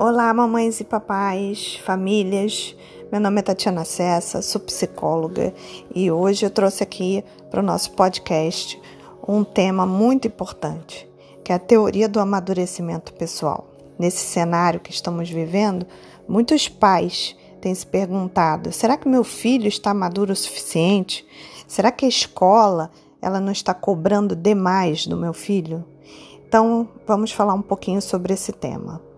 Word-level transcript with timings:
Olá, 0.00 0.32
mamães 0.32 0.78
e 0.78 0.84
papais, 0.84 1.74
famílias. 1.84 2.76
Meu 3.10 3.20
nome 3.20 3.40
é 3.40 3.42
Tatiana 3.42 3.84
Cessa, 3.84 4.40
sou 4.40 4.60
psicóloga 4.60 5.52
e 5.92 6.08
hoje 6.08 6.46
eu 6.46 6.50
trouxe 6.50 6.84
aqui 6.84 7.24
para 7.50 7.58
o 7.58 7.64
nosso 7.64 7.90
podcast 7.94 8.80
um 9.26 9.42
tema 9.42 9.84
muito 9.84 10.28
importante, 10.28 11.10
que 11.42 11.50
é 11.50 11.56
a 11.56 11.58
teoria 11.58 12.08
do 12.08 12.20
amadurecimento 12.20 13.12
pessoal. 13.14 13.66
Nesse 13.98 14.24
cenário 14.24 14.78
que 14.78 14.92
estamos 14.92 15.28
vivendo, 15.28 15.84
muitos 16.28 16.68
pais 16.68 17.36
têm 17.60 17.74
se 17.74 17.84
perguntado: 17.84 18.70
será 18.70 18.96
que 18.96 19.08
meu 19.08 19.24
filho 19.24 19.66
está 19.66 19.92
maduro 19.92 20.32
o 20.32 20.36
suficiente? 20.36 21.26
Será 21.66 21.90
que 21.90 22.06
a 22.06 22.08
escola 22.08 22.92
ela 23.20 23.40
não 23.40 23.50
está 23.50 23.74
cobrando 23.74 24.36
demais 24.36 25.08
do 25.08 25.16
meu 25.16 25.32
filho? 25.32 25.84
Então, 26.46 26.88
vamos 27.04 27.32
falar 27.32 27.54
um 27.54 27.62
pouquinho 27.62 28.00
sobre 28.00 28.32
esse 28.32 28.52
tema 28.52 29.08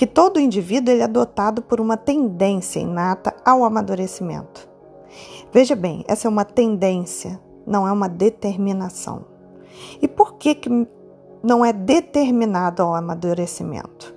que 0.00 0.06
todo 0.06 0.40
indivíduo 0.40 0.94
ele 0.94 1.02
é 1.02 1.06
dotado 1.06 1.60
por 1.60 1.78
uma 1.78 1.94
tendência 1.94 2.80
inata 2.80 3.36
ao 3.44 3.62
amadurecimento. 3.66 4.66
Veja 5.52 5.76
bem, 5.76 6.06
essa 6.08 6.26
é 6.26 6.30
uma 6.30 6.42
tendência, 6.42 7.38
não 7.66 7.86
é 7.86 7.92
uma 7.92 8.08
determinação. 8.08 9.26
E 10.00 10.08
por 10.08 10.36
que, 10.36 10.54
que 10.54 10.70
não 11.42 11.62
é 11.62 11.70
determinado 11.70 12.82
ao 12.82 12.94
amadurecimento? 12.94 14.14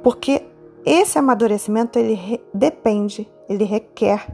Porque 0.00 0.46
esse 0.86 1.18
amadurecimento 1.18 1.98
ele 1.98 2.40
depende, 2.54 3.28
ele 3.48 3.64
requer 3.64 4.28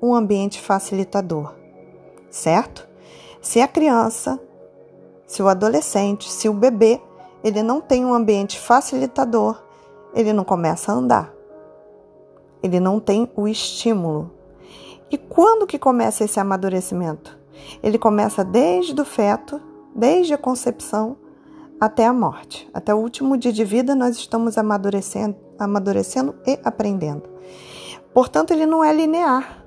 um 0.00 0.14
ambiente 0.14 0.58
facilitador, 0.58 1.54
certo? 2.30 2.88
Se 3.42 3.60
a 3.60 3.68
criança, 3.68 4.40
se 5.26 5.42
o 5.42 5.48
adolescente, 5.48 6.32
se 6.32 6.48
o 6.48 6.54
bebê, 6.54 7.02
ele 7.44 7.62
não 7.62 7.82
tem 7.82 8.02
um 8.02 8.14
ambiente 8.14 8.58
facilitador, 8.58 9.62
ele 10.14 10.32
não 10.32 10.44
começa 10.44 10.92
a 10.92 10.94
andar. 10.94 11.32
Ele 12.62 12.78
não 12.78 13.00
tem 13.00 13.30
o 13.34 13.48
estímulo. 13.48 14.30
E 15.10 15.18
quando 15.18 15.66
que 15.66 15.78
começa 15.78 16.24
esse 16.24 16.38
amadurecimento? 16.38 17.38
Ele 17.82 17.98
começa 17.98 18.44
desde 18.44 18.98
o 19.00 19.04
feto, 19.04 19.60
desde 19.94 20.32
a 20.34 20.38
concepção 20.38 21.16
até 21.80 22.06
a 22.06 22.12
morte. 22.12 22.68
Até 22.72 22.94
o 22.94 22.98
último 22.98 23.36
dia 23.36 23.52
de 23.52 23.64
vida 23.64 23.94
nós 23.94 24.16
estamos 24.16 24.56
amadurecendo, 24.56 25.36
amadurecendo 25.58 26.34
e 26.46 26.58
aprendendo. 26.64 27.28
Portanto, 28.14 28.52
ele 28.52 28.66
não 28.66 28.84
é 28.84 28.92
linear. 28.92 29.64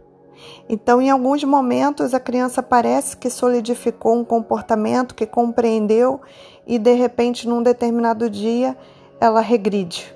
Então, 0.69 1.01
em 1.01 1.09
alguns 1.09 1.43
momentos, 1.43 2.13
a 2.13 2.19
criança 2.19 2.61
parece 2.61 3.17
que 3.17 3.29
solidificou 3.29 4.15
um 4.15 4.23
comportamento 4.23 5.15
que 5.15 5.25
compreendeu 5.25 6.21
e, 6.65 6.77
de 6.79 6.93
repente, 6.93 7.47
num 7.47 7.61
determinado 7.61 8.29
dia, 8.29 8.77
ela 9.19 9.41
regride 9.41 10.14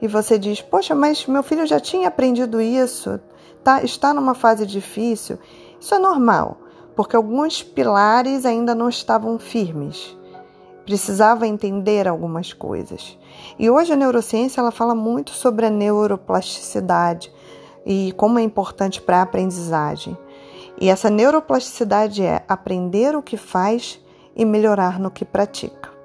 e 0.00 0.06
você 0.06 0.38
diz: 0.38 0.60
Poxa, 0.60 0.94
mas 0.94 1.26
meu 1.26 1.42
filho 1.42 1.66
já 1.66 1.80
tinha 1.80 2.08
aprendido 2.08 2.60
isso, 2.60 3.20
tá, 3.62 3.82
está 3.82 4.12
numa 4.12 4.34
fase 4.34 4.66
difícil. 4.66 5.38
Isso 5.80 5.94
é 5.94 5.98
normal, 5.98 6.58
porque 6.94 7.16
alguns 7.16 7.62
pilares 7.62 8.44
ainda 8.44 8.74
não 8.74 8.88
estavam 8.88 9.38
firmes. 9.38 10.16
Precisava 10.84 11.46
entender 11.46 12.06
algumas 12.06 12.52
coisas. 12.52 13.18
E 13.58 13.68
hoje 13.68 13.92
a 13.92 13.96
neurociência 13.96 14.60
ela 14.60 14.70
fala 14.70 14.94
muito 14.94 15.32
sobre 15.32 15.66
a 15.66 15.70
neuroplasticidade 15.70 17.32
e 17.84 18.12
como 18.16 18.38
é 18.38 18.42
importante 18.42 19.00
para 19.00 19.18
a 19.18 19.22
aprendizagem. 19.22 20.16
E 20.80 20.88
essa 20.88 21.10
neuroplasticidade 21.10 22.22
é 22.22 22.44
aprender 22.46 23.16
o 23.16 23.22
que 23.22 23.36
faz 23.36 24.00
e 24.34 24.44
melhorar 24.44 25.00
no 25.00 25.10
que 25.10 25.24
pratica. 25.24 25.95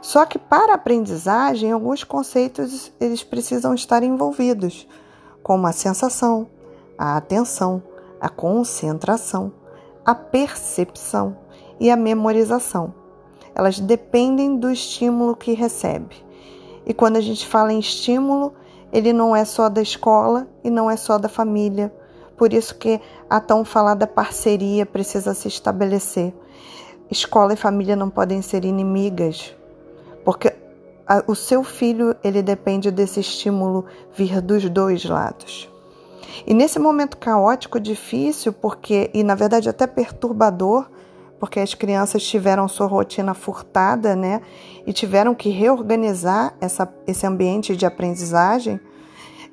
Só 0.00 0.24
que 0.24 0.38
para 0.38 0.72
a 0.72 0.76
aprendizagem, 0.76 1.72
alguns 1.72 2.04
conceitos 2.04 2.92
eles 3.00 3.24
precisam 3.24 3.74
estar 3.74 4.02
envolvidos, 4.02 4.86
como 5.42 5.66
a 5.66 5.72
sensação, 5.72 6.46
a 6.96 7.16
atenção, 7.16 7.82
a 8.20 8.28
concentração, 8.28 9.52
a 10.04 10.14
percepção 10.14 11.36
e 11.80 11.90
a 11.90 11.96
memorização. 11.96 12.94
Elas 13.54 13.80
dependem 13.80 14.56
do 14.56 14.70
estímulo 14.70 15.34
que 15.34 15.52
recebe. 15.52 16.24
E 16.86 16.94
quando 16.94 17.16
a 17.16 17.20
gente 17.20 17.46
fala 17.46 17.72
em 17.72 17.80
estímulo, 17.80 18.54
ele 18.92 19.12
não 19.12 19.34
é 19.34 19.44
só 19.44 19.68
da 19.68 19.82
escola 19.82 20.48
e 20.64 20.70
não 20.70 20.90
é 20.90 20.96
só 20.96 21.18
da 21.18 21.28
família. 21.28 21.92
Por 22.36 22.52
isso 22.52 22.76
que 22.76 23.00
a 23.28 23.40
tão 23.40 23.64
falada 23.64 24.06
parceria 24.06 24.86
precisa 24.86 25.34
se 25.34 25.48
estabelecer. 25.48 26.32
Escola 27.10 27.52
e 27.54 27.56
família 27.56 27.96
não 27.96 28.08
podem 28.08 28.40
ser 28.40 28.64
inimigas, 28.64 29.54
o 31.26 31.34
seu 31.34 31.64
filho 31.64 32.14
ele 32.22 32.42
depende 32.42 32.90
desse 32.90 33.20
estímulo 33.20 33.86
vir 34.14 34.40
dos 34.42 34.68
dois 34.68 35.04
lados. 35.04 35.70
E 36.46 36.54
nesse 36.54 36.78
momento 36.78 37.16
caótico, 37.16 37.80
difícil, 37.80 38.52
porque 38.52 39.10
e 39.14 39.22
na 39.22 39.34
verdade 39.34 39.68
até 39.68 39.86
perturbador, 39.86 40.88
porque 41.38 41.60
as 41.60 41.74
crianças 41.74 42.22
tiveram 42.22 42.68
sua 42.68 42.86
rotina 42.86 43.32
furtada, 43.32 44.14
né, 44.16 44.40
e 44.86 44.92
tiveram 44.92 45.34
que 45.34 45.50
reorganizar 45.50 46.54
essa, 46.60 46.92
esse 47.06 47.26
ambiente 47.26 47.76
de 47.76 47.86
aprendizagem, 47.86 48.80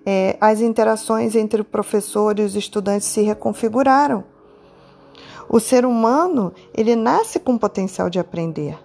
é, 0.06 0.38
as 0.40 0.62
interações 0.62 1.36
entre 1.36 1.62
o 1.62 1.66
professor 1.66 2.38
e 2.40 2.44
os 2.44 2.56
estudantes 2.56 3.08
se 3.08 3.22
reconfiguraram. 3.22 4.24
O 5.48 5.60
ser 5.60 5.86
humano 5.86 6.54
ele 6.74 6.96
nasce 6.96 7.40
com 7.40 7.58
potencial 7.58 8.10
de 8.10 8.20
aprender. 8.20 8.85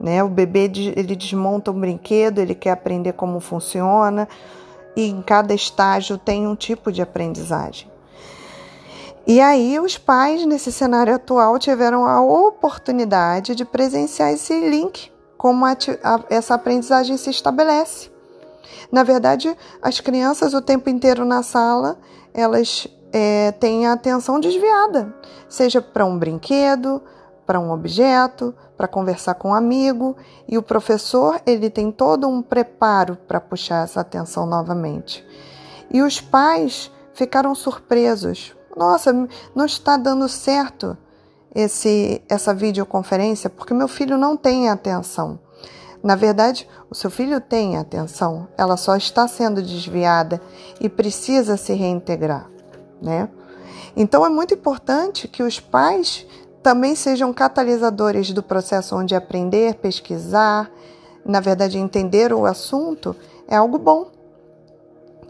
Né? 0.00 0.24
O 0.24 0.28
bebê 0.28 0.70
ele 0.96 1.14
desmonta 1.14 1.70
um 1.70 1.78
brinquedo, 1.78 2.38
ele 2.38 2.54
quer 2.54 2.70
aprender 2.70 3.12
como 3.12 3.38
funciona, 3.38 4.26
e 4.96 5.06
em 5.06 5.20
cada 5.20 5.52
estágio 5.52 6.16
tem 6.16 6.46
um 6.46 6.56
tipo 6.56 6.90
de 6.90 7.02
aprendizagem. 7.02 7.90
E 9.26 9.40
aí 9.40 9.78
os 9.78 9.98
pais 9.98 10.44
nesse 10.46 10.72
cenário 10.72 11.14
atual 11.14 11.58
tiveram 11.58 12.06
a 12.06 12.22
oportunidade 12.22 13.54
de 13.54 13.64
presenciar 13.64 14.32
esse 14.32 14.58
link, 14.68 15.12
como 15.36 15.64
a, 15.66 15.72
a, 16.02 16.20
essa 16.30 16.54
aprendizagem 16.54 17.16
se 17.16 17.30
estabelece. 17.30 18.10
Na 18.90 19.02
verdade, 19.02 19.54
as 19.82 20.00
crianças 20.00 20.54
o 20.54 20.62
tempo 20.62 20.88
inteiro 20.88 21.24
na 21.24 21.42
sala, 21.42 21.98
elas 22.32 22.88
é, 23.12 23.52
têm 23.52 23.86
a 23.86 23.92
atenção 23.92 24.40
desviada, 24.40 25.14
seja 25.48 25.80
para 25.80 26.04
um 26.04 26.18
brinquedo, 26.18 27.02
para 27.50 27.58
um 27.58 27.72
objeto, 27.72 28.54
para 28.76 28.86
conversar 28.86 29.34
com 29.34 29.48
um 29.48 29.54
amigo, 29.54 30.16
e 30.46 30.56
o 30.56 30.62
professor 30.62 31.42
ele 31.44 31.68
tem 31.68 31.90
todo 31.90 32.28
um 32.28 32.40
preparo 32.40 33.18
para 33.26 33.40
puxar 33.40 33.82
essa 33.82 34.02
atenção 34.02 34.46
novamente. 34.46 35.26
E 35.90 36.00
os 36.00 36.20
pais 36.20 36.92
ficaram 37.12 37.52
surpresos. 37.56 38.54
Nossa, 38.76 39.12
não 39.52 39.64
está 39.66 39.96
dando 39.96 40.28
certo 40.28 40.96
esse 41.52 42.22
essa 42.28 42.54
videoconferência 42.54 43.50
porque 43.50 43.74
meu 43.74 43.88
filho 43.88 44.16
não 44.16 44.36
tem 44.36 44.68
atenção. 44.68 45.40
Na 46.04 46.14
verdade, 46.14 46.68
o 46.88 46.94
seu 46.94 47.10
filho 47.10 47.40
tem 47.40 47.76
atenção, 47.76 48.46
ela 48.56 48.76
só 48.76 48.94
está 48.94 49.26
sendo 49.26 49.60
desviada 49.60 50.40
e 50.80 50.88
precisa 50.88 51.56
se 51.56 51.72
reintegrar, 51.72 52.48
né? 53.02 53.28
Então 53.96 54.24
é 54.24 54.28
muito 54.28 54.54
importante 54.54 55.26
que 55.26 55.42
os 55.42 55.58
pais 55.58 56.24
também 56.62 56.94
sejam 56.94 57.32
catalisadores 57.32 58.32
do 58.32 58.42
processo 58.42 58.96
onde 58.96 59.14
aprender, 59.14 59.76
pesquisar, 59.76 60.70
na 61.24 61.40
verdade 61.40 61.78
entender 61.78 62.32
o 62.32 62.44
assunto 62.44 63.16
é 63.48 63.56
algo 63.56 63.78
bom. 63.78 64.10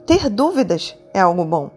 Ter 0.07 0.29
dúvidas 0.29 0.97
é 1.15 1.21
algo 1.21 1.45
bom. 1.45 1.71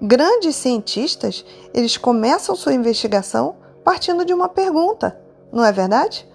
Grandes 0.00 0.56
cientistas, 0.56 1.44
eles 1.72 1.96
começam 1.96 2.56
sua 2.56 2.74
investigação 2.74 3.56
partindo 3.84 4.24
de 4.24 4.34
uma 4.34 4.48
pergunta, 4.48 5.18
não 5.52 5.64
é 5.64 5.70
verdade? 5.70 6.26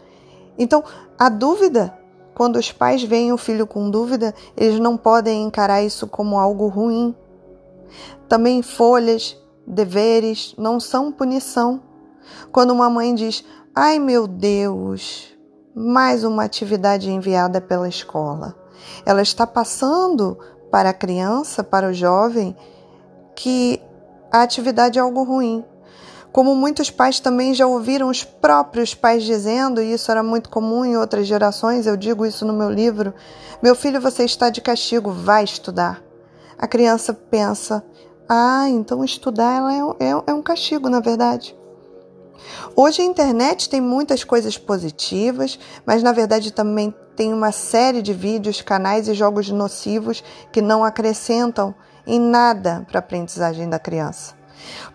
Então, 0.57 0.83
a 1.17 1.27
dúvida, 1.27 1.97
quando 2.33 2.55
os 2.57 2.71
pais 2.71 3.03
veem 3.03 3.33
o 3.33 3.37
filho 3.37 3.67
com 3.67 3.89
dúvida, 3.89 4.33
eles 4.55 4.79
não 4.79 4.95
podem 4.95 5.43
encarar 5.43 5.83
isso 5.83 6.07
como 6.07 6.39
algo 6.39 6.67
ruim. 6.67 7.15
Também 8.27 8.61
folhas, 8.61 9.37
deveres 9.67 10.55
não 10.57 10.79
são 10.79 11.11
punição 11.11 11.81
quando 12.51 12.71
uma 12.71 12.89
mãe 12.89 13.13
diz: 13.13 13.43
Ai 13.75 13.99
meu 13.99 14.27
Deus, 14.27 15.35
mais 15.75 16.23
uma 16.23 16.43
atividade 16.43 17.09
enviada 17.09 17.61
pela 17.61 17.87
escola. 17.87 18.55
Ela 19.05 19.21
está 19.21 19.47
passando 19.47 20.37
para 20.71 20.89
a 20.89 20.93
criança, 20.93 21.63
para 21.63 21.89
o 21.89 21.93
jovem, 21.93 22.55
que 23.35 23.81
a 24.31 24.41
atividade 24.41 24.97
é 24.97 25.01
algo 25.01 25.23
ruim. 25.23 25.63
Como 26.31 26.55
muitos 26.55 26.89
pais 26.89 27.19
também 27.19 27.53
já 27.53 27.67
ouviram 27.67 28.09
os 28.09 28.23
próprios 28.23 28.95
pais 28.95 29.23
dizendo, 29.23 29.81
e 29.81 29.93
isso 29.93 30.09
era 30.09 30.23
muito 30.23 30.49
comum 30.49 30.85
em 30.85 30.95
outras 30.95 31.27
gerações, 31.27 31.85
eu 31.85 31.97
digo 31.97 32.25
isso 32.25 32.45
no 32.45 32.53
meu 32.53 32.69
livro: 32.69 33.13
Meu 33.61 33.75
filho, 33.75 33.99
você 33.99 34.23
está 34.23 34.49
de 34.49 34.61
castigo, 34.61 35.11
vai 35.11 35.43
estudar. 35.43 36.01
A 36.57 36.67
criança 36.67 37.13
pensa: 37.13 37.83
Ah, 38.29 38.69
então 38.69 39.03
estudar 39.03 39.61
é, 39.73 40.05
é, 40.05 40.23
é 40.27 40.33
um 40.33 40.41
castigo, 40.41 40.89
na 40.89 41.01
verdade. 41.01 41.57
Hoje 42.75 43.01
a 43.01 43.05
internet 43.05 43.69
tem 43.69 43.81
muitas 43.81 44.23
coisas 44.23 44.57
positivas, 44.57 45.59
mas 45.85 46.01
na 46.01 46.11
verdade 46.11 46.51
também 46.51 46.93
tem 47.15 47.33
uma 47.33 47.51
série 47.51 48.01
de 48.01 48.13
vídeos, 48.13 48.61
canais 48.61 49.07
e 49.07 49.13
jogos 49.13 49.49
nocivos 49.49 50.23
que 50.51 50.61
não 50.61 50.83
acrescentam 50.83 51.75
em 52.05 52.19
nada 52.19 52.85
para 52.87 52.99
a 52.99 53.03
aprendizagem 53.03 53.69
da 53.69 53.77
criança. 53.77 54.33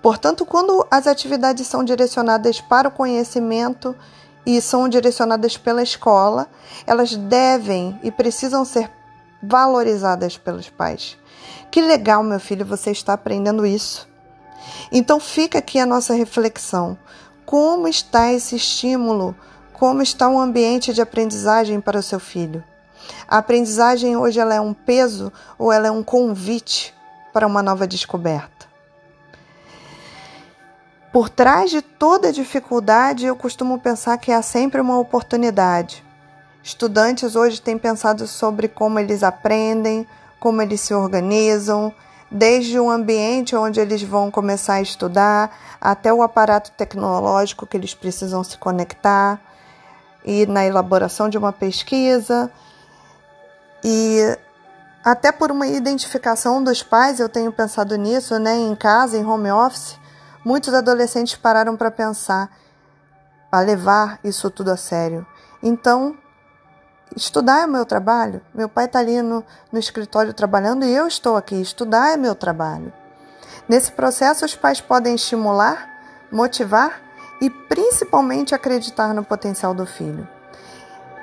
Portanto, 0.01 0.45
quando 0.45 0.87
as 0.91 1.07
atividades 1.07 1.67
são 1.67 1.85
direcionadas 1.85 2.61
para 2.61 2.89
o 2.89 2.93
conhecimento 2.93 3.95
e 4.45 4.61
são 4.61 4.89
direcionadas 4.89 5.57
pela 5.57 5.83
escola, 5.83 6.49
elas 6.87 7.17
devem 7.17 7.99
e 8.03 8.11
precisam 8.11 8.65
ser 8.65 8.91
valorizadas 9.43 10.39
pelos 10.39 10.69
pais. 10.69 11.19
Que 11.71 11.81
legal, 11.81 12.23
meu 12.23 12.41
filho, 12.41 12.65
você 12.65 12.91
está 12.91 13.13
aprendendo 13.13 13.67
isso. 13.67 14.09
Então 14.91 15.21
fica 15.21 15.59
aqui 15.59 15.79
a 15.79 15.87
nossa 15.87 16.15
reflexão. 16.15 16.97
Como 17.47 17.87
está 17.87 18.33
esse 18.33 18.57
estímulo? 18.57 19.35
Como 19.73 20.03
está 20.03 20.29
o 20.29 20.37
ambiente 20.37 20.93
de 20.93 21.01
aprendizagem 21.01 21.81
para 21.81 22.01
o 22.01 22.03
seu 22.03 22.19
filho? 22.19 22.63
A 23.29 23.39
aprendizagem 23.39 24.17
hoje 24.17 24.41
ela 24.41 24.57
é 24.57 24.61
um 24.61 24.75
peso 24.75 25.33
ou 25.57 25.73
ela 25.73 25.87
é 25.87 25.91
um 25.91 26.03
convite 26.03 26.93
para 27.33 27.47
uma 27.47 27.63
nova 27.63 27.87
descoberta? 27.87 28.67
Por 31.13 31.29
trás 31.29 31.71
de 31.71 31.81
toda 31.81 32.33
dificuldade, 32.33 33.27
eu 33.27 33.37
costumo 33.37 33.79
pensar 33.79 34.19
que 34.19 34.33
há 34.33 34.43
sempre 34.43 34.81
uma 34.81 34.99
oportunidade. 34.99 36.05
Estudantes 36.65 37.37
hoje 37.37 37.63
têm 37.63 37.79
pensado 37.79 38.27
sobre 38.27 38.67
como 38.67 38.99
eles 38.99 39.23
aprendem, 39.23 40.05
como 40.41 40.61
eles 40.61 40.81
se 40.81 40.93
organizam, 40.93 41.95
desde 42.31 42.79
o 42.79 42.91
ambiente 42.91 43.55
onde 43.55 43.81
eles 43.81 44.03
vão 44.03 44.31
começar 44.31 44.75
a 44.75 44.83
estudar, 44.83 45.57
até 45.81 46.13
o 46.13 46.23
aparato 46.23 46.71
tecnológico 46.73 47.67
que 47.67 47.77
eles 47.77 47.95
precisam 47.95 48.43
se 48.43 48.59
conectar, 48.59 49.41
e 50.25 50.45
na 50.47 50.65
elaboração 50.65 51.29
de 51.29 51.39
uma 51.39 51.53
pesquisa, 51.53 52.51
e 53.85 54.37
até 55.05 55.31
por 55.31 55.53
uma 55.53 55.69
identificação 55.69 56.63
dos 56.65 56.83
pais, 56.83 57.21
eu 57.21 57.29
tenho 57.29 57.53
pensado 57.53 57.95
nisso, 57.97 58.37
né, 58.41 58.57
em 58.57 58.75
casa, 58.75 59.17
em 59.17 59.25
home 59.25 59.53
office, 59.53 59.97
muitos 60.45 60.75
adolescentes 60.75 61.37
pararam 61.37 61.77
para 61.77 61.93
pensar, 61.93 62.51
a 63.53 63.61
levar 63.61 64.19
isso 64.25 64.51
tudo 64.51 64.73
a 64.73 64.77
sério. 64.77 65.25
Então, 65.63 66.17
Estudar 67.15 67.63
é 67.63 67.67
o 67.67 67.71
meu 67.71 67.85
trabalho. 67.87 68.41
Meu 68.55 68.69
pai 68.69 68.87
está 68.87 68.99
ali 68.99 69.23
no, 69.23 69.45
no 69.71 69.79
escritório 69.79 70.35
trabalhando 70.35 70.85
e 70.85 70.95
eu 70.95 71.07
estou 71.07 71.37
aqui. 71.37 71.61
Estudar 71.61 72.13
é 72.13 72.17
meu 72.17 72.35
trabalho. 72.35 72.93
Nesse 73.69 73.93
processo, 73.93 74.45
os 74.45 74.55
pais 74.55 74.81
podem 74.81 75.15
estimular, 75.15 75.89
motivar 76.31 77.01
e 77.41 77.51
principalmente 77.51 78.55
acreditar 78.55 79.15
no 79.15 79.25
potencial 79.25 79.75
do 79.75 79.87
filho. 79.87 80.27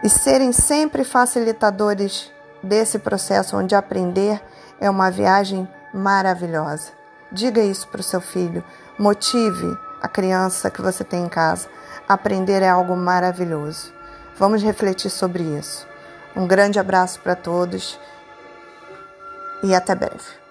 E 0.03 0.09
serem 0.09 0.51
sempre 0.51 1.03
facilitadores 1.03 2.31
desse 2.62 3.00
processo 3.00 3.57
onde 3.57 3.75
aprender 3.75 4.41
é 4.79 4.89
uma 4.89 5.09
viagem 5.09 5.68
maravilhosa. 5.94 6.91
Diga 7.31 7.62
isso 7.62 7.88
para 7.88 8.01
o 8.01 8.03
seu 8.03 8.21
filho. 8.21 8.63
Motive 8.97 9.77
a 10.01 10.07
criança 10.07 10.69
que 10.69 10.81
você 10.81 11.03
tem 11.03 11.24
em 11.24 11.29
casa. 11.29 11.68
Aprender 12.07 12.62
é 12.62 12.69
algo 12.69 12.95
maravilhoso. 12.95 13.94
Vamos 14.43 14.61
refletir 14.61 15.09
sobre 15.09 15.41
isso. 15.41 15.87
Um 16.35 16.45
grande 16.45 16.77
abraço 16.77 17.17
para 17.21 17.33
todos 17.33 17.97
e 19.63 19.73
até 19.73 19.95
breve. 19.95 20.42